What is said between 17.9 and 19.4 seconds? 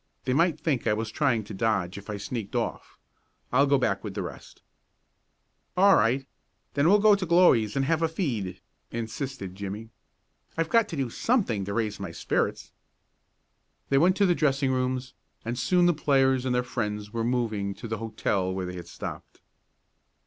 hotel where they had stopped.